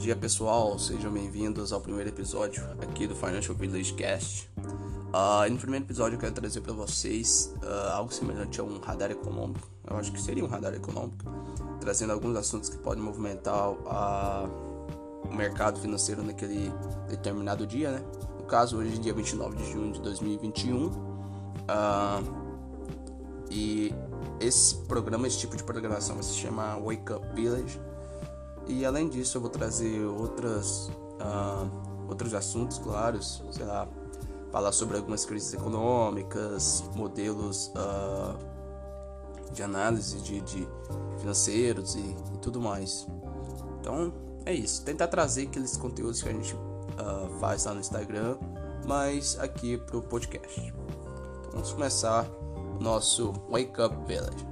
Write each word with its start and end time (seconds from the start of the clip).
dia 0.00 0.16
pessoal, 0.16 0.78
sejam 0.78 1.12
bem-vindos 1.12 1.74
ao 1.74 1.80
primeiro 1.82 2.08
episódio 2.08 2.66
aqui 2.80 3.06
do 3.06 3.14
Financial 3.14 3.54
Village 3.54 3.92
Cast. 3.92 4.50
Uh, 4.56 5.50
no 5.50 5.58
primeiro 5.58 5.84
episódio 5.84 6.16
eu 6.16 6.18
quero 6.18 6.32
trazer 6.32 6.62
para 6.62 6.72
vocês 6.72 7.54
uh, 7.62 7.92
algo 7.92 8.10
semelhante 8.10 8.58
a 8.62 8.64
um 8.64 8.80
radar 8.80 9.10
econômico, 9.10 9.68
eu 9.86 9.98
acho 9.98 10.10
que 10.10 10.18
seria 10.18 10.42
um 10.42 10.46
radar 10.46 10.72
econômico, 10.72 11.30
trazendo 11.80 12.14
alguns 12.14 12.34
assuntos 12.34 12.70
que 12.70 12.78
podem 12.78 13.04
movimentar 13.04 13.72
uh, 13.72 14.50
o 15.22 15.34
mercado 15.34 15.78
financeiro 15.78 16.22
naquele 16.22 16.72
determinado 17.06 17.66
dia, 17.66 17.90
né? 17.90 18.02
No 18.38 18.46
caso, 18.46 18.78
hoje 18.78 18.96
dia 18.96 19.12
29 19.12 19.54
de 19.58 19.70
junho 19.70 19.92
de 19.92 20.00
2021. 20.00 20.90
e 23.50 23.94
esse 24.40 24.76
programa, 24.76 25.26
esse 25.26 25.40
tipo 25.40 25.54
de 25.58 25.62
programação 25.62 26.22
se 26.22 26.32
chama 26.36 26.78
Wake 26.78 27.12
Up 27.12 27.34
Village 27.34 27.78
e 28.66 28.84
além 28.84 29.08
disso, 29.08 29.36
eu 29.36 29.40
vou 29.40 29.50
trazer 29.50 30.04
outras, 30.04 30.90
uh, 31.20 32.08
outros 32.08 32.34
assuntos, 32.34 32.78
claros, 32.78 33.42
sei 33.50 33.64
lá, 33.64 33.88
falar 34.50 34.72
sobre 34.72 34.96
algumas 34.96 35.24
crises 35.24 35.52
econômicas, 35.54 36.84
modelos 36.94 37.68
uh, 37.68 38.36
de 39.52 39.62
análise 39.62 40.20
de, 40.20 40.40
de 40.40 40.68
financeiros 41.18 41.94
e, 41.94 42.16
e, 42.34 42.38
tudo 42.40 42.60
mais. 42.60 43.06
Então, 43.80 44.12
é 44.44 44.52
isso. 44.52 44.84
Tentar 44.84 45.08
trazer 45.08 45.46
aqueles 45.48 45.76
conteúdos 45.76 46.22
que 46.22 46.28
a 46.28 46.32
gente 46.32 46.54
uh, 46.54 47.38
faz 47.40 47.64
lá 47.64 47.74
no 47.74 47.80
Instagram, 47.80 48.36
mas 48.86 49.38
aqui 49.38 49.78
pro 49.78 50.02
podcast. 50.02 50.60
Então, 50.60 51.52
vamos 51.52 51.72
começar 51.72 52.28
nosso 52.80 53.32
Wake 53.50 53.80
Up 53.80 53.94
Village. 54.06 54.49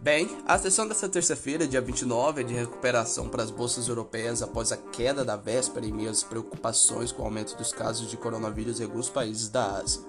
Bem, 0.00 0.28
a 0.46 0.56
sessão 0.56 0.86
desta 0.86 1.08
terça-feira, 1.08 1.66
dia 1.66 1.80
29, 1.80 2.42
é 2.42 2.44
de 2.44 2.54
recuperação 2.54 3.28
para 3.28 3.42
as 3.42 3.50
bolsas 3.50 3.88
europeias 3.88 4.42
após 4.42 4.70
a 4.70 4.76
queda 4.76 5.24
da 5.24 5.34
véspera 5.34 5.84
e 5.84 5.90
meio 5.90 6.14
preocupações 6.28 7.10
com 7.10 7.22
o 7.22 7.24
aumento 7.24 7.56
dos 7.56 7.72
casos 7.72 8.08
de 8.08 8.16
coronavírus 8.16 8.78
em 8.78 8.84
alguns 8.84 9.10
países 9.10 9.48
da 9.48 9.72
Ásia. 9.72 10.00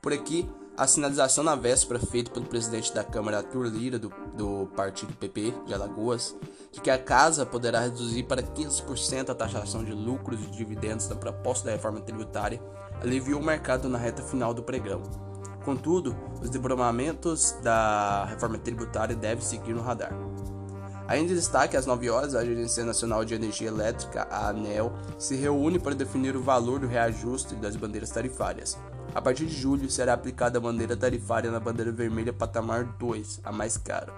Por 0.00 0.14
aqui, 0.14 0.48
a 0.74 0.86
sinalização 0.86 1.44
na 1.44 1.54
véspera 1.54 2.00
feita 2.00 2.30
pelo 2.30 2.46
presidente 2.46 2.94
da 2.94 3.04
Câmara 3.04 3.36
Arthur 3.36 3.66
Lira, 3.66 3.98
do, 3.98 4.10
do 4.34 4.70
partido 4.74 5.12
PP 5.12 5.52
de 5.66 5.74
Alagoas, 5.74 6.34
de 6.72 6.80
que 6.80 6.88
a 6.88 6.96
casa 6.96 7.44
poderá 7.44 7.80
reduzir 7.80 8.22
para 8.22 8.42
15% 8.42 9.28
a 9.28 9.34
taxação 9.34 9.84
de 9.84 9.92
lucros 9.92 10.42
e 10.42 10.46
dividendos 10.46 11.06
da 11.06 11.14
proposta 11.14 11.66
da 11.66 11.72
reforma 11.72 12.00
tributária, 12.00 12.58
aliviou 13.02 13.38
o 13.38 13.44
mercado 13.44 13.86
na 13.86 13.98
reta 13.98 14.22
final 14.22 14.54
do 14.54 14.62
pregão. 14.62 15.29
Contudo, 15.64 16.16
os 16.40 16.48
desdobramentos 16.48 17.54
da 17.62 18.24
reforma 18.24 18.58
tributária 18.58 19.14
devem 19.14 19.44
seguir 19.44 19.74
no 19.74 19.82
radar. 19.82 20.12
Ainda 21.06 21.34
destaque, 21.34 21.76
às 21.76 21.86
9 21.86 22.08
horas, 22.08 22.34
a 22.36 22.38
Agência 22.38 22.84
Nacional 22.84 23.24
de 23.24 23.34
Energia 23.34 23.66
Elétrica, 23.66 24.28
a 24.30 24.48
ANEL, 24.48 24.92
se 25.18 25.34
reúne 25.34 25.76
para 25.78 25.94
definir 25.94 26.36
o 26.36 26.42
valor 26.42 26.78
do 26.78 26.86
reajuste 26.86 27.56
das 27.56 27.74
bandeiras 27.74 28.10
tarifárias. 28.10 28.78
A 29.12 29.20
partir 29.20 29.46
de 29.46 29.56
julho, 29.56 29.90
será 29.90 30.12
aplicada 30.12 30.58
a 30.58 30.60
bandeira 30.60 30.96
tarifária 30.96 31.50
na 31.50 31.58
bandeira 31.58 31.90
vermelha 31.90 32.32
patamar 32.32 32.84
2, 32.84 33.40
a 33.42 33.50
mais 33.50 33.76
cara. 33.76 34.14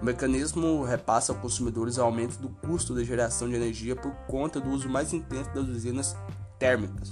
O 0.00 0.04
mecanismo 0.04 0.84
repassa 0.84 1.32
aos 1.32 1.40
consumidores 1.40 1.98
o 1.98 2.02
aumento 2.02 2.38
do 2.38 2.48
custo 2.48 2.94
de 2.94 3.04
geração 3.04 3.48
de 3.48 3.56
energia 3.56 3.96
por 3.96 4.12
conta 4.28 4.60
do 4.60 4.70
uso 4.70 4.88
mais 4.88 5.12
intenso 5.12 5.50
das 5.50 5.66
usinas 5.66 6.16
térmicas. 6.60 7.10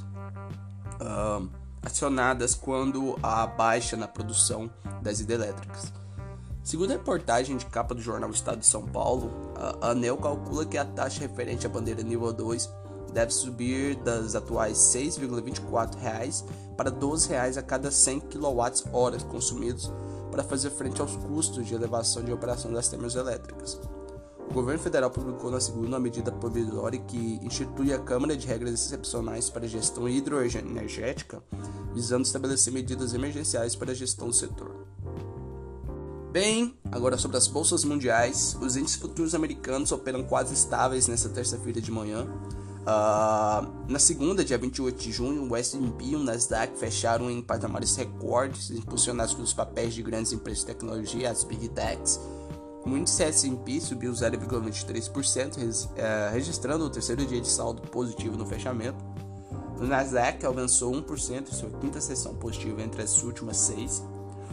Uh, 1.00 1.50
acionadas 1.82 2.54
quando 2.54 3.18
há 3.22 3.46
baixa 3.46 3.96
na 3.96 4.08
produção 4.08 4.70
das 5.02 5.20
hidrelétricas. 5.20 5.92
Segundo 6.62 6.90
a 6.90 6.94
reportagem 6.94 7.56
de 7.56 7.64
capa 7.66 7.94
do 7.94 8.00
jornal 8.02 8.30
Estado 8.30 8.58
de 8.58 8.66
São 8.66 8.84
Paulo, 8.84 9.30
a 9.80 9.90
ANEL 9.90 10.18
calcula 10.18 10.66
que 10.66 10.76
a 10.76 10.84
taxa 10.84 11.20
referente 11.20 11.66
à 11.66 11.68
bandeira 11.70 12.02
nível 12.02 12.32
2 12.32 12.68
deve 13.12 13.32
subir 13.32 13.96
das 13.96 14.34
atuais 14.34 14.94
R$ 14.94 15.00
6,24 15.00 16.44
para 16.76 16.90
R$ 16.90 16.96
12 16.96 17.34
a 17.34 17.62
cada 17.62 17.90
100 17.90 18.20
kWh 18.20 19.24
consumidos 19.30 19.90
para 20.30 20.44
fazer 20.44 20.70
frente 20.70 21.00
aos 21.00 21.16
custos 21.16 21.66
de 21.66 21.74
elevação 21.74 22.22
de 22.22 22.32
operação 22.32 22.70
das 22.70 22.88
termoelétricas. 22.88 23.80
O 24.48 24.54
governo 24.54 24.80
federal 24.80 25.10
publicou 25.10 25.50
na 25.50 25.60
segunda 25.60 25.88
uma 25.88 26.00
medida 26.00 26.32
provisória 26.32 26.98
que 26.98 27.38
institui 27.42 27.92
a 27.92 27.98
Câmara 27.98 28.34
de 28.34 28.46
Regras 28.46 28.72
Excepcionais 28.72 29.50
para 29.50 29.66
a 29.66 29.68
Gestão 29.68 30.08
Hidroenergética, 30.08 31.42
visando 31.94 32.22
estabelecer 32.22 32.72
medidas 32.72 33.12
emergenciais 33.12 33.76
para 33.76 33.92
a 33.92 33.94
gestão 33.94 34.28
do 34.28 34.34
setor. 34.34 34.74
Bem, 36.32 36.74
agora 36.90 37.18
sobre 37.18 37.36
as 37.36 37.46
bolsas 37.46 37.84
mundiais, 37.84 38.56
os 38.60 38.74
índices 38.74 38.98
futuros 38.98 39.34
americanos 39.34 39.92
operam 39.92 40.22
quase 40.24 40.54
estáveis 40.54 41.06
nesta 41.08 41.28
terça-feira 41.28 41.80
de 41.80 41.90
manhã. 41.92 42.26
Uh, 42.88 43.86
na 43.86 43.98
segunda, 43.98 44.42
dia 44.42 44.56
28 44.56 44.98
de 44.98 45.12
junho, 45.12 45.46
o 45.46 45.54
S&P 45.54 46.04
e 46.04 46.16
o 46.16 46.18
Nasdaq 46.18 46.78
fecharam 46.78 47.30
em 47.30 47.42
patamares 47.42 47.94
recordes, 47.96 48.70
impulsionados 48.70 49.34
pelos 49.34 49.52
papéis 49.52 49.92
de 49.92 50.02
grandes 50.02 50.32
empresas 50.32 50.60
de 50.60 50.66
tecnologia, 50.66 51.30
as 51.30 51.44
Big 51.44 51.68
Techs, 51.68 52.18
o 52.92 52.96
índice 52.96 53.22
S&P 53.22 53.80
subiu 53.80 54.12
0,23%, 54.12 55.90
eh, 55.96 56.30
registrando 56.32 56.84
o 56.84 56.90
terceiro 56.90 57.24
dia 57.26 57.40
de 57.40 57.48
saldo 57.48 57.82
positivo 57.82 58.36
no 58.36 58.46
fechamento. 58.46 59.04
O 59.78 59.84
Nasdaq 59.84 60.44
avançou 60.44 60.92
1% 60.92 61.48
em 61.48 61.54
sua 61.54 61.70
quinta 61.70 62.00
sessão 62.00 62.34
positiva 62.34 62.82
entre 62.82 63.02
as 63.02 63.22
últimas 63.22 63.56
seis. 63.58 64.02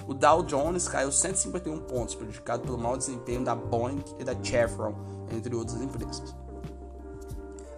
O 0.07 0.13
Dow 0.13 0.43
Jones 0.43 0.87
caiu 0.87 1.11
151 1.11 1.79
pontos, 1.79 2.13
prejudicado 2.13 2.63
pelo 2.63 2.77
mau 2.77 2.95
desempenho 2.95 3.43
da 3.43 3.55
Boeing 3.55 4.03
e 4.19 4.23
da 4.23 4.35
Chevron, 4.43 4.93
entre 5.35 5.55
outras 5.55 5.81
empresas. 5.81 6.35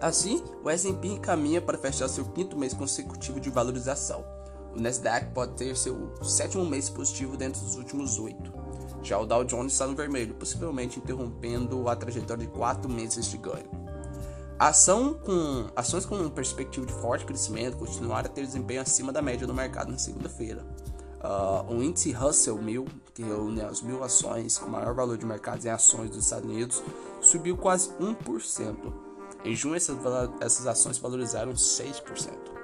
Assim, 0.00 0.44
o 0.62 0.68
S&P 0.68 1.08
encaminha 1.08 1.60
para 1.60 1.78
fechar 1.78 2.08
seu 2.08 2.24
quinto 2.26 2.56
mês 2.56 2.74
consecutivo 2.74 3.40
de 3.40 3.50
valorização. 3.50 4.24
O 4.76 4.80
Nasdaq 4.80 5.32
pode 5.32 5.54
ter 5.54 5.76
seu 5.76 6.12
sétimo 6.22 6.64
mês 6.64 6.90
positivo 6.90 7.36
dentro 7.36 7.60
dos 7.62 7.76
últimos 7.76 8.18
oito. 8.18 8.52
Já 9.02 9.18
o 9.18 9.26
Dow 9.26 9.44
Jones 9.44 9.72
está 9.72 9.86
no 9.86 9.94
vermelho, 9.94 10.34
possivelmente 10.34 10.98
interrompendo 10.98 11.88
a 11.88 11.96
trajetória 11.96 12.46
de 12.46 12.52
quatro 12.52 12.90
meses 12.90 13.26
de 13.30 13.38
ganho. 13.38 13.68
Ação 14.58 15.14
com, 15.14 15.68
ações 15.76 16.04
com 16.04 16.28
perspectiva 16.28 16.84
de 16.84 16.92
forte 16.92 17.24
crescimento 17.24 17.76
continuaram 17.76 18.28
a 18.28 18.32
ter 18.32 18.44
desempenho 18.44 18.82
acima 18.82 19.12
da 19.12 19.22
média 19.22 19.46
do 19.46 19.54
mercado 19.54 19.92
na 19.92 19.98
segunda-feira. 19.98 20.66
Uh, 21.18 21.74
o 21.74 21.82
índice 21.82 22.12
Russell 22.12 22.60
1000, 22.60 22.86
que 23.14 23.22
reúne 23.22 23.60
as 23.60 23.82
mil 23.82 24.02
ações 24.02 24.58
com 24.58 24.68
maior 24.68 24.94
valor 24.94 25.16
de 25.16 25.24
mercado 25.24 25.64
em 25.64 25.70
ações 25.70 26.10
dos 26.10 26.24
Estados 26.24 26.48
Unidos, 26.48 26.82
subiu 27.20 27.56
quase 27.56 27.90
1%. 28.00 28.76
Em 29.44 29.54
junho, 29.54 29.76
essas, 29.76 29.96
essas 30.40 30.66
ações 30.66 30.98
valorizaram 30.98 31.52
6%. 31.52 32.57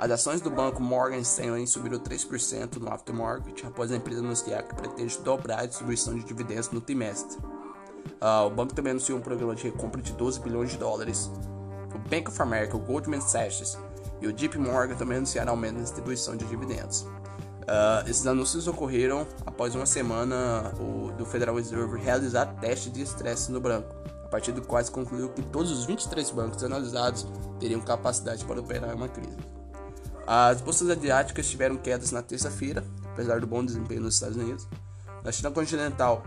As 0.00 0.10
ações 0.10 0.40
do 0.40 0.50
banco 0.50 0.82
Morgan 0.82 1.18
Stanley 1.18 1.66
subiram 1.66 1.98
3% 1.98 2.76
no 2.78 2.90
aftermarket 2.90 3.66
após 3.66 3.92
a 3.92 3.96
empresa 3.96 4.20
anunciar 4.20 4.62
que 4.62 4.74
pretende 4.74 5.18
dobrar 5.18 5.60
a 5.60 5.66
distribuição 5.66 6.14
de 6.14 6.24
dividendos 6.24 6.70
no 6.70 6.80
trimestre. 6.80 7.36
Uh, 8.18 8.46
o 8.46 8.50
banco 8.50 8.72
também 8.72 8.92
anunciou 8.92 9.18
um 9.18 9.20
programa 9.20 9.54
de 9.54 9.64
recompra 9.64 10.00
de 10.00 10.14
12 10.14 10.40
bilhões 10.40 10.70
de 10.70 10.78
dólares. 10.78 11.30
O 11.94 11.98
Bank 12.08 12.30
of 12.30 12.40
America, 12.40 12.78
o 12.78 12.80
Goldman 12.80 13.20
Sachs 13.20 13.76
e 14.22 14.26
o 14.26 14.32
JP 14.32 14.56
Morgan 14.56 14.94
também 14.94 15.18
anunciaram 15.18 15.50
aumento 15.50 15.74
na 15.74 15.82
distribuição 15.82 16.34
de 16.34 16.46
dividendos. 16.46 17.02
Uh, 17.02 18.08
esses 18.08 18.26
anúncios 18.26 18.66
ocorreram 18.66 19.26
após 19.44 19.74
uma 19.74 19.84
semana 19.84 20.72
o, 20.80 21.12
do 21.12 21.26
Federal 21.26 21.56
Reserve 21.56 22.00
realizar 22.00 22.46
testes 22.58 22.90
de 22.90 23.02
estresse 23.02 23.52
no 23.52 23.60
banco, 23.60 23.94
a 24.24 24.28
partir 24.28 24.52
do 24.52 24.62
qual 24.62 24.82
concluiu 24.86 25.28
que 25.28 25.42
todos 25.42 25.70
os 25.70 25.84
23 25.84 26.30
bancos 26.30 26.64
analisados 26.64 27.26
teriam 27.58 27.82
capacidade 27.82 28.46
para 28.46 28.60
operar 28.60 28.96
uma 28.96 29.06
crise. 29.06 29.59
As 30.26 30.60
bolsas 30.60 30.88
asiáticas 30.90 31.48
tiveram 31.48 31.76
quedas 31.76 32.12
na 32.12 32.22
terça-feira, 32.22 32.84
apesar 33.12 33.40
do 33.40 33.46
bom 33.46 33.64
desempenho 33.64 34.02
nos 34.02 34.14
Estados 34.14 34.36
Unidos. 34.36 34.68
Na 35.24 35.32
China 35.32 35.50
continental, 35.50 36.22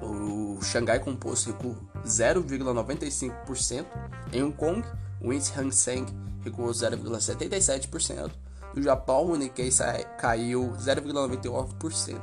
o 0.00 0.58
Xangai 0.62 1.00
Composto 1.00 1.50
recuou 1.50 1.76
0,95%. 2.04 3.86
Em 4.32 4.42
Hong 4.42 4.54
Kong, 4.56 4.82
o 5.20 5.32
índice 5.32 5.52
Hang 5.58 5.74
Seng 5.74 6.06
recuou 6.44 6.70
0,77%. 6.70 8.30
No 8.74 8.82
Japão, 8.82 9.26
o 9.26 9.36
Nikkei 9.36 9.70
caiu 10.18 10.72
0,99%. 10.78 12.20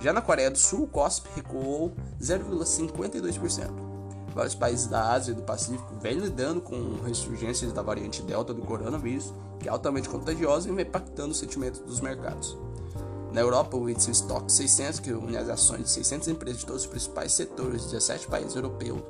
Já 0.00 0.12
na 0.12 0.20
Coreia 0.20 0.50
do 0.50 0.58
Sul, 0.58 0.84
o 0.84 0.88
KOSP 0.88 1.28
recuou 1.36 1.94
0,52%. 2.20 3.95
Vários 4.36 4.54
países 4.54 4.86
da 4.86 5.12
Ásia 5.12 5.32
e 5.32 5.34
do 5.34 5.40
Pacífico 5.40 5.94
vêm 5.98 6.18
lidando 6.18 6.60
com 6.60 7.00
ressurgências 7.06 7.72
da 7.72 7.80
variante 7.80 8.20
Delta 8.20 8.52
do 8.52 8.60
coronavírus, 8.60 9.32
que 9.58 9.66
é 9.66 9.72
altamente 9.72 10.10
contagiosa 10.10 10.68
e 10.68 10.72
vem 10.72 10.84
impactando 10.84 11.30
o 11.30 11.34
sentimento 11.34 11.82
dos 11.84 12.02
mercados. 12.02 12.54
Na 13.32 13.40
Europa, 13.40 13.78
o 13.78 13.88
índice 13.88 14.10
Stock 14.10 14.52
600, 14.52 15.00
que 15.00 15.10
une 15.10 15.38
as 15.38 15.48
ações 15.48 15.84
de 15.84 15.90
600 15.90 16.28
empresas 16.28 16.60
de 16.60 16.66
todos 16.66 16.82
os 16.82 16.88
principais 16.88 17.32
setores 17.32 17.84
de 17.84 17.92
17 17.92 18.26
países 18.26 18.54
europeus, 18.54 19.00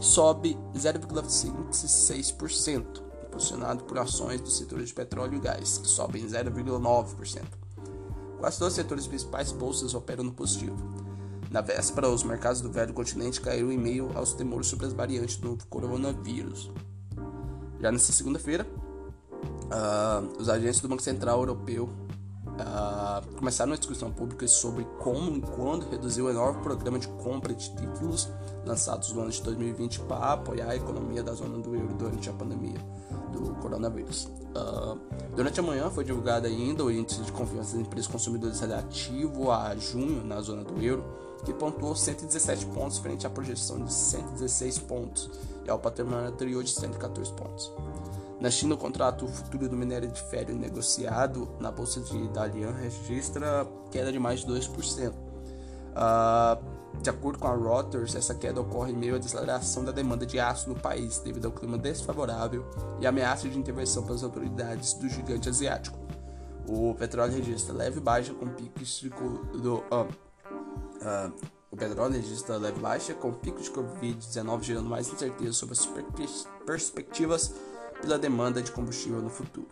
sobe 0.00 0.54
0,56%, 0.76 2.84
impulsionado 3.26 3.84
por 3.84 3.98
ações 3.98 4.42
do 4.42 4.50
setor 4.50 4.82
de 4.82 4.92
petróleo 4.92 5.36
e 5.36 5.40
gás, 5.40 5.78
que 5.78 5.88
sobem 5.88 6.26
0,9%. 6.26 7.40
Quase 8.38 8.58
todos 8.58 8.74
os 8.74 8.76
setores 8.76 9.06
principais 9.06 9.50
bolsas 9.50 9.94
operam 9.94 10.24
no 10.24 10.32
positivo. 10.32 10.76
Na 11.54 11.60
véspera, 11.60 12.10
os 12.10 12.24
mercados 12.24 12.60
do 12.60 12.68
velho 12.68 12.92
continente 12.92 13.40
caíram 13.40 13.70
em 13.70 13.78
meio 13.78 14.10
aos 14.16 14.32
temores 14.32 14.66
sobre 14.66 14.86
as 14.86 14.92
variantes 14.92 15.36
do 15.36 15.56
coronavírus. 15.70 16.68
Já 17.80 17.92
nesta 17.92 18.12
segunda-feira, 18.12 18.66
uh, 18.66 20.36
os 20.36 20.48
agentes 20.48 20.80
do 20.80 20.88
Banco 20.88 21.00
Central 21.00 21.38
Europeu 21.38 21.84
uh, 21.84 23.36
começaram 23.36 23.70
uma 23.70 23.78
discussão 23.78 24.10
pública 24.10 24.48
sobre 24.48 24.84
como 24.98 25.36
e 25.36 25.42
quando 25.42 25.88
reduzir 25.88 26.22
o 26.22 26.28
enorme 26.28 26.60
programa 26.60 26.98
de 26.98 27.06
compra 27.06 27.54
de 27.54 27.72
títulos 27.72 28.28
lançados 28.66 29.12
no 29.12 29.20
ano 29.20 29.30
de 29.30 29.40
2020 29.40 30.00
para 30.00 30.32
apoiar 30.32 30.70
a 30.70 30.74
economia 30.74 31.22
da 31.22 31.34
zona 31.34 31.58
do 31.58 31.76
euro 31.76 31.94
durante 31.94 32.28
a 32.28 32.32
pandemia 32.32 32.80
do 33.30 33.54
coronavírus. 33.60 34.24
Uh, 34.24 34.98
durante 35.36 35.60
a 35.60 35.62
manhã 35.62 35.88
foi 35.88 36.02
divulgado 36.02 36.48
ainda 36.48 36.84
o 36.84 36.90
índice 36.90 37.22
de 37.22 37.30
confiança 37.30 37.76
das 37.76 37.86
empresas 37.86 38.10
consumidores 38.10 38.58
relativo 38.58 39.52
a 39.52 39.76
junho 39.76 40.24
na 40.24 40.40
zona 40.40 40.64
do 40.64 40.82
euro, 40.82 41.04
que 41.44 41.52
pontuou 41.52 41.94
117 41.94 42.66
pontos 42.66 42.98
frente 42.98 43.26
à 43.26 43.30
projeção 43.30 43.84
de 43.84 43.92
116 43.92 44.78
pontos 44.80 45.30
e 45.64 45.70
ao 45.70 45.78
patrimônio 45.78 46.28
anterior 46.28 46.62
de 46.62 46.70
114 46.70 47.32
pontos. 47.32 47.72
Na 48.40 48.50
China, 48.50 48.74
o 48.74 48.78
contrato 48.78 49.26
futuro 49.26 49.68
do 49.68 49.76
minério 49.76 50.08
de 50.08 50.20
ferro 50.22 50.54
negociado 50.54 51.48
na 51.60 51.70
bolsa 51.70 52.00
de 52.00 52.28
Dalian 52.28 52.72
registra 52.72 53.66
queda 53.90 54.12
de 54.12 54.18
mais 54.18 54.40
de 54.40 54.46
2%. 54.46 55.12
Uh, 55.94 57.00
de 57.00 57.10
acordo 57.10 57.38
com 57.38 57.48
a 57.48 57.56
Reuters, 57.56 58.14
essa 58.14 58.34
queda 58.34 58.60
ocorre 58.60 58.92
em 58.92 58.96
meio 58.96 59.14
à 59.14 59.18
desaceleração 59.18 59.84
da 59.84 59.92
demanda 59.92 60.26
de 60.26 60.38
aço 60.38 60.68
no 60.68 60.74
país, 60.74 61.18
devido 61.18 61.46
ao 61.46 61.52
clima 61.52 61.78
desfavorável 61.78 62.64
e 63.00 63.06
ameaça 63.06 63.48
de 63.48 63.58
intervenção 63.58 64.02
pelas 64.02 64.22
autoridades 64.22 64.94
do 64.94 65.08
gigante 65.08 65.48
asiático. 65.48 65.98
O 66.66 66.94
petróleo 66.94 67.34
registra 67.34 67.74
leve 67.74 68.00
baixa 68.00 68.32
com 68.32 68.48
picos 68.48 69.00
de, 69.00 69.10
do, 69.10 69.76
uh, 69.76 70.08
uh, 71.04 71.32
o 71.70 71.76
petróleo 71.76 72.14
registra 72.14 72.56
leve 72.56 72.78
baixa 72.78 73.14
com 73.14 73.32
picos 73.32 73.64
de 73.64 73.70
Covid-19 73.70 74.62
gerando 74.62 74.88
mais 74.88 75.08
incerteza 75.08 75.52
sobre 75.52 75.74
as 75.74 75.88
perspectivas 76.64 77.52
pela 78.00 78.18
demanda 78.18 78.62
de 78.62 78.70
combustível 78.70 79.20
no 79.20 79.30
futuro. 79.30 79.68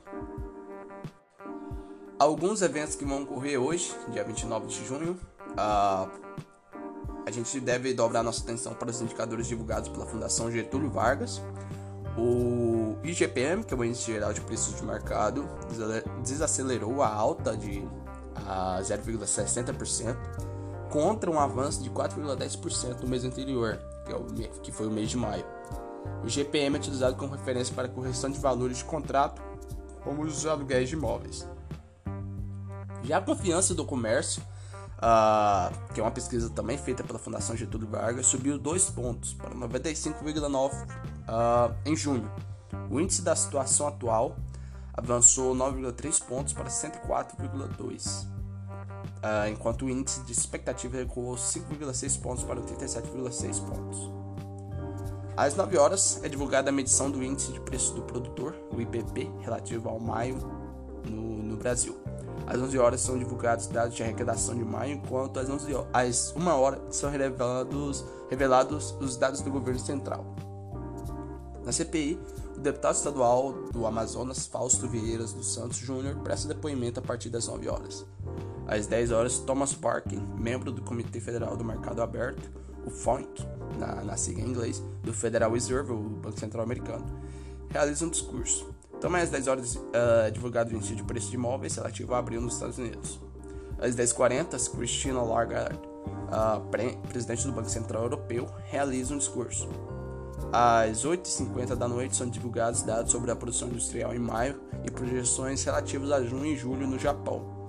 Alguns 2.19 2.63
eventos 2.63 2.95
que 2.95 3.05
vão 3.05 3.23
ocorrer 3.23 3.61
hoje, 3.61 3.95
dia 4.11 4.25
29 4.25 4.67
de 4.67 4.87
junho, 4.87 5.19
uh, 5.53 6.11
a 7.25 7.31
gente 7.31 7.61
deve 7.61 7.95
dobrar 7.95 8.23
nossa 8.23 8.43
atenção 8.43 8.75
para 8.75 8.91
os 8.91 9.01
indicadores 9.01 9.47
divulgados 9.47 9.89
pela 9.89 10.07
Fundação 10.07 10.51
Getúlio 10.51 10.91
Vargas. 10.91 11.41
O 12.17 12.97
IGPM, 13.05 13.65
que 13.65 13.73
é 13.73 13.77
o 13.77 13.85
Índice 13.85 14.13
Geral 14.13 14.33
de 14.33 14.41
Preços 14.41 14.77
de 14.77 14.85
Mercado, 14.85 15.49
desacelerou 16.23 17.03
a 17.03 17.09
alta 17.09 17.57
de 17.57 17.83
0,60% 18.83 20.52
contra 20.93 21.31
um 21.31 21.41
avanço 21.41 21.83
de 21.83 21.91
4,10% 21.91 23.01
no 23.01 23.09
mês 23.09 23.25
anterior, 23.25 23.81
que, 24.05 24.45
é 24.45 24.49
que 24.63 24.71
foi 24.71 24.87
o 24.87 24.91
mês 24.91 25.11
de 25.11 25.17
maio. 25.17 25.45
O 26.23 26.27
IGPM 26.27 26.77
é 26.77 26.79
utilizado 26.79 27.17
como 27.17 27.33
referência 27.33 27.75
para 27.75 27.89
correção 27.89 28.31
de 28.31 28.39
valores 28.39 28.79
de 28.79 28.85
contrato, 28.85 29.41
como 30.05 30.23
os 30.23 30.47
aluguéis 30.47 30.89
de 30.89 30.95
imóveis. 30.95 31.49
Já 33.03 33.19
a 33.19 33.23
confiança 33.23 33.75
do 33.75 33.85
comércio 33.85 34.43
uh, 35.03 35.93
que 35.93 36.01
é 36.01 36.03
uma 36.03 36.11
pesquisa 36.11 36.49
também 36.51 36.79
feita 36.79 37.03
pela 37.03 37.19
Fundação 37.19 37.57
Getúlio 37.57 37.89
Vargas, 37.89 38.27
subiu 38.27 38.59
2 38.59 38.91
pontos 38.91 39.35
para 39.35 39.51
95,9 39.51 40.73
uh, 40.73 40.77
ah, 41.27 41.71
em 41.85 41.97
junho. 41.97 42.31
O 42.91 43.01
índice 43.01 43.23
da 43.23 43.35
situação 43.35 43.89
atual 43.89 44.37
avançou 44.95 45.55
9,3 45.55 46.23
pontos 46.25 46.53
para 46.53 46.67
104,2, 46.67 48.27
ah, 49.23 49.49
enquanto 49.49 49.85
o 49.85 49.91
índice 49.91 50.21
de 50.23 50.33
expectativa 50.33 50.97
recuou 50.97 51.37
5,6 51.37 52.21
pontos 52.21 52.45
para 52.45 52.61
87,6 52.61 53.61
pontos. 53.65 54.11
Às 55.37 55.55
9 55.57 55.79
horas 55.79 56.21
é 56.23 56.29
divulgada 56.29 56.69
a 56.69 56.73
medição 56.73 57.11
do 57.11 57.23
índice 57.23 57.53
de 57.53 57.61
preço 57.61 57.95
do 57.95 58.03
produtor, 58.03 58.55
o 58.71 58.81
IPP, 58.81 59.31
relativo 59.41 59.89
ao 59.89 59.99
maio 59.99 60.37
no, 61.09 61.43
no 61.43 61.57
Brasil. 61.57 61.97
Às 62.47 62.61
11 62.61 62.79
horas 62.79 63.01
são 63.01 63.19
divulgados 63.19 63.67
dados 63.67 63.95
de 63.95 64.03
arrecadação 64.03 64.55
de 64.55 64.65
maio, 64.65 64.95
enquanto 64.95 65.39
às, 65.39 65.49
11 65.49 65.75
horas, 65.75 65.89
às 65.93 66.37
1 66.37 66.49
hora 66.49 66.83
são 66.91 67.11
revelados, 67.11 68.05
revelados 68.29 68.95
os 69.01 69.17
dados 69.17 69.41
do 69.41 69.51
governo 69.51 69.81
central. 69.81 70.25
Na 71.65 71.73
CPI, 71.73 72.21
o 72.57 72.61
deputado 72.61 72.97
estadual 72.97 73.53
do 73.73 73.87
Amazonas, 73.87 74.47
Fausto 74.47 74.89
Vieiras 74.89 75.33
dos 75.33 75.55
Santos 75.55 75.79
Júnior, 75.79 76.17
presta 76.17 76.49
depoimento 76.49 77.01
a 77.01 77.03
partir 77.03 77.31
das 77.31 77.47
9 77.47 77.69
horas. 77.69 78.05
Às 78.73 78.87
10 78.87 79.13
horas, 79.13 79.39
Thomas 79.39 79.75
Parkin, 79.75 80.19
membro 80.39 80.73
do 80.73 80.81
Comitê 80.81 81.21
Federal 81.21 81.55
do 81.59 81.63
Mercado 81.63 82.01
Aberto, 82.01 82.51
o 82.87 82.91
FONC, 82.91 83.47
na, 83.79 83.97
na 83.97 84.17
sigla 84.17 84.43
em 84.43 84.49
inglês, 84.49 84.83
do 85.03 85.13
Federal 85.13 85.53
Reserve, 85.53 85.93
o 85.93 85.99
Banco 85.99 86.41
Central 86.41 86.65
Americano, 86.65 87.05
realiza 87.69 88.07
um 88.07 88.09
discurso. 88.09 88.75
Também 88.99 89.21
às 89.21 89.29
10 89.29 89.47
horas 89.47 89.77
uh, 89.77 90.33
divulgado 90.33 90.71
o 90.71 90.75
índice 90.75 90.95
de 90.95 91.03
preço 91.03 91.29
de 91.29 91.37
imóveis 91.37 91.77
relativo 91.77 92.15
a 92.15 92.19
abril 92.19 92.41
nos 92.41 92.55
Estados 92.55 92.79
Unidos. 92.79 93.21
Às 93.79 93.95
10h40, 93.95 94.71
Christina 94.75 95.21
Lagarde, 95.21 95.79
uh, 95.79 96.61
pre 96.71 96.97
presidente 97.11 97.47
do 97.47 97.53
Banco 97.53 97.69
Central 97.69 98.05
Europeu, 98.05 98.49
realiza 98.65 99.13
um 99.13 99.19
discurso. 99.19 99.69
Às 100.51 101.05
8h50 101.05 101.77
da 101.77 101.87
noite 101.87 102.17
são 102.17 102.27
divulgados 102.27 102.83
dados 102.83 103.13
sobre 103.13 103.31
a 103.31 103.37
produção 103.37 103.69
industrial 103.69 104.15
em 104.15 104.19
maio 104.19 104.59
e 104.83 104.91
projeções 104.91 105.63
relativas 105.63 106.11
a 106.11 106.23
junho 106.23 106.47
e 106.47 106.57
julho 106.57 106.87
no 106.87 106.99
Japão. 106.99 107.62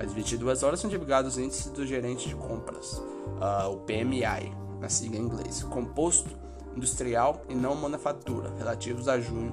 Às 0.00 0.14
22 0.14 0.62
horas 0.62 0.80
são 0.80 0.88
divulgados 0.88 1.34
os 1.34 1.38
índices 1.38 1.66
do 1.66 1.86
gerente 1.86 2.26
de 2.26 2.34
compras, 2.34 2.94
uh, 2.94 3.70
o 3.70 3.76
PMI, 3.80 4.50
na 4.80 4.88
sigla 4.88 5.18
em 5.18 5.20
inglês, 5.20 5.62
composto 5.64 6.30
industrial 6.74 7.42
e 7.50 7.54
não 7.54 7.74
manufatura, 7.74 8.50
relativos 8.56 9.08
a 9.08 9.20
junho 9.20 9.52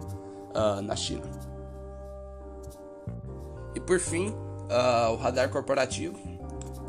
uh, 0.55 0.81
na 0.81 0.95
China. 0.95 1.29
E 3.75 3.79
por 3.81 3.99
fim, 3.99 4.29
uh, 4.29 5.11
o 5.11 5.17
radar 5.17 5.49
corporativo. 5.49 6.17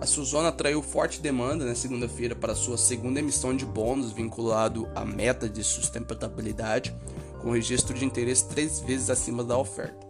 A 0.00 0.06
Suzona 0.06 0.50
atraiu 0.50 0.80
forte 0.80 1.20
demanda 1.20 1.64
na 1.64 1.74
segunda-feira 1.74 2.36
para 2.36 2.54
sua 2.54 2.78
segunda 2.78 3.18
emissão 3.18 3.56
de 3.56 3.66
bônus 3.66 4.12
vinculado 4.12 4.88
à 4.94 5.04
meta 5.04 5.48
de 5.48 5.64
sustentabilidade, 5.64 6.96
com 7.42 7.50
registro 7.50 7.92
de 7.92 8.04
interesse 8.04 8.46
três 8.46 8.78
vezes 8.78 9.10
acima 9.10 9.42
da 9.42 9.58
oferta. 9.58 10.06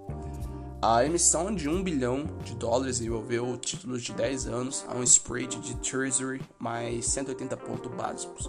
A 0.81 1.05
emissão 1.05 1.53
de 1.53 1.69
1 1.69 1.83
bilhão 1.83 2.25
de 2.45 2.55
dólares 2.55 3.01
envolveu 3.01 3.57
títulos 3.57 4.01
de 4.01 4.13
10 4.13 4.47
anos 4.47 4.85
a 4.89 4.95
um 4.95 5.03
spread 5.03 5.59
de 5.59 5.75
Treasury 5.79 6.41
mais 6.57 7.05
180 7.07 7.57
pontos 7.57 7.93
básicos. 7.93 8.49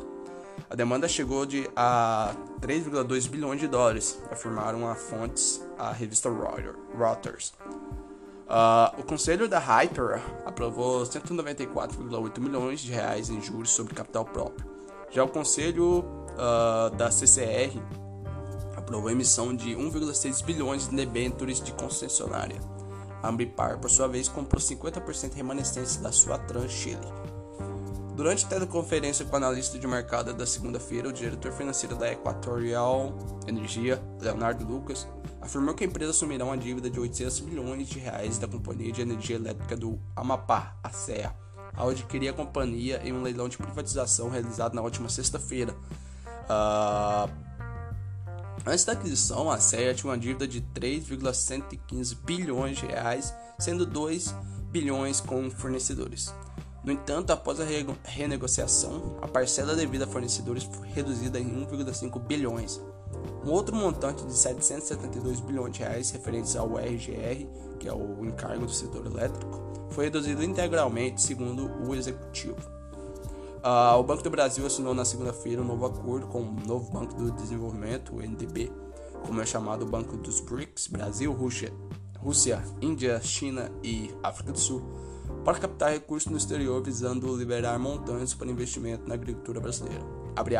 A 0.70 0.76
demanda 0.76 1.08
chegou 1.08 1.44
de 1.44 1.68
a 1.76 2.36
3,2 2.62 3.28
bilhões 3.28 3.60
de 3.60 3.68
dólares, 3.68 4.20
afirmaram 4.30 4.88
a 4.88 4.94
fontes 4.94 5.60
a 5.76 5.92
revista 5.92 6.30
Reuters. 6.96 7.52
Uh, 8.48 9.00
o 9.00 9.04
conselho 9.04 9.50
da 9.50 9.58
Hyper 9.58 10.22
aprovou 10.46 11.02
194,8 11.02 12.40
milhões 12.40 12.80
de 12.80 12.92
reais 12.92 13.32
em 13.32 13.42
juros 13.42 13.72
sobre 13.72 13.96
capital 13.96 14.26
próprio. 14.26 14.70
Já 15.10 15.24
o 15.24 15.28
conselho 15.28 16.06
uh, 16.36 16.96
da 16.96 17.10
CCR 17.10 17.82
aprovou 18.90 19.10
a 19.10 19.12
emissão 19.12 19.56
de 19.56 19.76
1,6 19.76 20.44
bilhões 20.44 20.90
de 20.90 20.96
debêntures 20.96 21.62
de 21.62 21.72
concessionária. 21.74 22.60
A 23.22 23.30
Ambipar, 23.30 23.78
por 23.78 23.88
sua 23.88 24.08
vez, 24.08 24.28
comprou 24.28 24.60
50% 24.60 25.36
remanescente 25.36 26.00
da 26.00 26.12
sua 26.12 26.40
Trans 26.40 26.72
Chile. 26.72 27.08
Durante 28.16 28.46
a 28.46 28.50
teleconferência 28.50 29.24
com 29.24 29.34
o 29.34 29.38
analista 29.38 29.78
de 29.78 29.86
mercado 29.86 30.34
da 30.34 30.46
segunda-feira, 30.46 31.08
o 31.08 31.14
diretor 31.14 31.52
financeiro 31.52 31.96
da 31.96 32.12
Equatorial 32.12 33.14
Energia, 33.48 34.02
Leonardo 34.20 34.66
Lucas, 34.66 35.08
afirmou 35.40 35.76
que 35.76 35.84
a 35.84 35.88
empresa 35.88 36.10
assumirá 36.10 36.44
uma 36.44 36.58
dívida 36.58 36.90
de 36.90 37.00
800 37.00 37.42
milhões 37.42 37.88
de 37.88 38.00
reais 38.00 38.40
da 38.40 38.48
Companhia 38.48 38.92
de 38.92 39.02
Energia 39.02 39.36
Elétrica 39.36 39.78
do 39.78 40.00
Amapá, 40.16 40.76
a 40.84 40.90
CEA, 40.90 41.32
ao 41.76 41.90
adquirir 41.90 42.30
a 42.30 42.34
companhia 42.34 43.00
em 43.04 43.14
um 43.14 43.22
leilão 43.22 43.48
de 43.48 43.56
privatização 43.56 44.30
realizado 44.30 44.74
na 44.74 44.82
última 44.82 45.08
sexta-feira. 45.10 45.76
Uh, 46.50 47.49
antes 48.66 48.86
da 48.86 48.94
aquisição, 48.94 49.50
a 49.50 49.60
CEA 49.60 49.94
tinha 49.94 50.12
uma 50.12 50.18
dívida 50.18 50.48
de 50.48 50.62
3,115 50.62 52.16
bilhões 52.16 52.78
de 52.78 52.86
reais, 52.86 53.34
sendo 53.58 53.86
2 53.86 54.34
bilhões 54.72 55.20
com 55.20 55.50
fornecedores. 55.50 56.34
No 56.84 56.92
entanto, 56.92 57.32
após 57.32 57.60
a 57.60 57.66
renegociação, 58.04 59.18
a 59.22 59.28
parcela 59.28 59.76
devida 59.76 60.06
a 60.06 60.08
fornecedores 60.08 60.64
foi 60.64 60.88
reduzida 60.88 61.40
em 61.40 61.66
1,5 61.66 62.20
bilhões. 62.20 62.82
Um 63.46 63.52
outro 63.52 63.76
montante 63.76 64.26
de 64.26 64.34
772 64.34 65.40
bilhões 65.42 65.74
de 65.74 65.80
reais 65.80 66.12
referentes 66.12 66.56
ao 66.56 66.78
RGR, 66.78 67.48
que 67.80 67.88
é 67.88 67.94
o 67.94 68.26
encargo 68.26 68.66
do 68.66 68.72
setor 68.72 69.06
elétrico, 69.06 69.62
foi 69.90 70.06
reduzido 70.06 70.44
integralmente, 70.44 71.22
segundo 71.22 71.70
o 71.86 71.94
executivo. 71.96 72.79
Uh, 73.60 74.00
o 74.00 74.04
Banco 74.04 74.24
do 74.24 74.30
Brasil 74.30 74.66
assinou 74.66 74.94
na 74.94 75.04
segunda-feira 75.04 75.62
um 75.62 75.66
novo 75.66 75.86
acordo 75.86 76.28
com 76.28 76.42
o 76.42 76.56
novo 76.66 76.92
Banco 76.92 77.14
do 77.16 77.30
Desenvolvimento, 77.32 78.16
o 78.16 78.22
NDB, 78.22 78.72
como 79.26 79.42
é 79.42 79.46
chamado 79.46 79.84
o 79.84 79.86
Banco 79.86 80.16
dos 80.16 80.40
BRICS, 80.40 80.88
Brasil, 80.88 81.34
Rússia, 81.34 81.74
Rússia, 82.20 82.64
Índia, 82.82 83.20
China 83.22 83.70
e 83.84 84.14
África 84.24 84.54
do 84.54 84.60
Sul, 84.60 84.82
para 85.44 85.60
captar 85.60 85.92
recursos 85.92 86.32
no 86.32 86.38
exterior 86.38 86.82
visando 86.82 87.36
liberar 87.36 87.78
montantes 87.78 88.34
para 88.34 88.50
investimento 88.50 89.08
na 89.08 89.16
agricultura 89.16 89.60
brasileira. 89.60 90.04
Abre. 90.36 90.56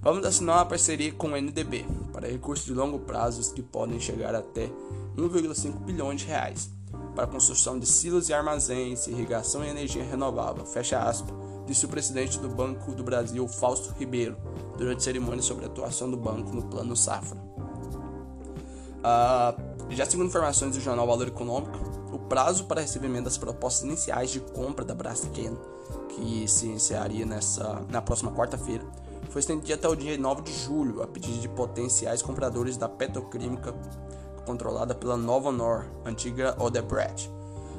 Vamos 0.00 0.24
assinar 0.24 0.56
uma 0.56 0.66
parceria 0.66 1.12
com 1.12 1.28
o 1.28 1.36
NDB 1.36 1.84
para 2.10 2.28
recursos 2.28 2.64
de 2.64 2.72
longo 2.72 2.98
prazo 3.00 3.52
que 3.52 3.62
podem 3.62 4.00
chegar 4.00 4.34
até 4.34 4.70
1,5 5.16 5.78
bilhões 5.80 6.22
de 6.22 6.26
reais 6.26 6.70
para 7.14 7.26
construção 7.26 7.78
de 7.78 7.86
silos 7.86 8.28
e 8.28 8.34
armazéns, 8.34 9.06
irrigação 9.06 9.64
e 9.64 9.68
energia 9.68 10.02
renovável. 10.02 10.64
Fecha 10.64 10.98
aspas, 10.98 11.34
disse 11.66 11.84
o 11.86 11.88
presidente 11.88 12.38
do 12.38 12.48
Banco 12.48 12.92
do 12.92 13.02
Brasil, 13.02 13.46
Fausto 13.48 13.92
Ribeiro, 13.98 14.36
durante 14.76 15.02
cerimônia 15.02 15.42
sobre 15.42 15.64
a 15.64 15.68
atuação 15.68 16.10
do 16.10 16.16
banco 16.16 16.54
no 16.54 16.62
Plano 16.62 16.96
Safra. 16.96 17.38
Uh, 19.04 19.92
já 19.92 20.06
segundo 20.06 20.28
informações 20.28 20.74
do 20.74 20.80
jornal 20.80 21.06
Valor 21.06 21.28
Econômico, 21.28 21.78
o 22.12 22.18
prazo 22.18 22.64
para 22.64 22.80
recebimento 22.80 23.24
das 23.24 23.36
propostas 23.36 23.84
iniciais 23.84 24.30
de 24.30 24.40
compra 24.40 24.84
da 24.84 24.94
Braskem, 24.94 25.56
que 26.08 26.48
se 26.48 26.66
iniciaria 26.66 27.26
nessa, 27.26 27.82
na 27.90 28.00
próxima 28.00 28.32
quarta-feira, 28.32 28.84
foi 29.30 29.40
estendido 29.40 29.74
até 29.74 29.88
o 29.88 29.96
dia 29.96 30.16
9 30.16 30.42
de 30.42 30.52
julho, 30.52 31.02
a 31.02 31.06
pedido 31.06 31.38
de 31.40 31.48
potenciais 31.48 32.22
compradores 32.22 32.76
da 32.76 32.88
petroquímica 32.88 33.74
controlada 34.46 34.94
pela 34.94 35.16
Nova 35.16 35.50
Nor, 35.50 35.84
antiga 36.04 36.54
Odebrecht. 36.58 37.28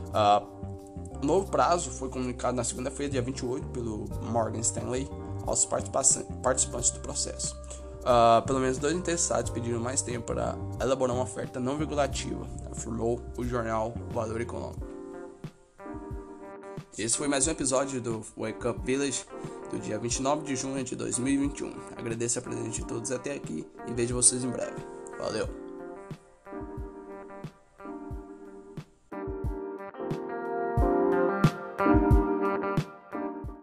Uh, 0.09 0.74
o 1.21 1.25
novo 1.25 1.49
prazo 1.49 1.91
foi 1.91 2.09
comunicado 2.09 2.55
na 2.55 2.63
segunda-feira, 2.63 3.11
dia 3.11 3.21
28, 3.21 3.67
pelo 3.67 4.05
Morgan 4.31 4.59
Stanley 4.59 5.09
aos 5.45 5.65
participantes 5.65 6.91
do 6.91 6.99
processo. 6.99 7.55
Uh, 8.01 8.45
pelo 8.45 8.59
menos 8.59 8.77
dois 8.77 8.95
interessados 8.95 9.49
pediram 9.49 9.79
mais 9.79 10.01
tempo 10.01 10.27
para 10.27 10.55
elaborar 10.79 11.15
uma 11.15 11.23
oferta 11.23 11.59
não 11.59 11.77
vinculativa, 11.77 12.45
afirmou 12.71 13.19
o 13.35 13.43
jornal 13.43 13.93
Valor 14.11 14.41
Econômico. 14.41 14.85
Esse 16.97 17.17
foi 17.17 17.27
mais 17.27 17.47
um 17.47 17.51
episódio 17.51 17.99
do 17.99 18.21
Wake 18.37 18.67
Up 18.67 18.79
Village 18.85 19.25
do 19.71 19.79
dia 19.79 19.97
29 19.97 20.45
de 20.45 20.55
junho 20.55 20.83
de 20.83 20.95
2021. 20.95 21.73
Agradeço 21.97 22.39
a 22.39 22.41
presença 22.41 22.69
de 22.69 22.85
todos 22.85 23.11
até 23.11 23.33
aqui 23.33 23.67
e 23.87 23.93
vejo 23.93 24.15
vocês 24.15 24.43
em 24.43 24.49
breve. 24.49 24.77
Valeu! 25.17 25.64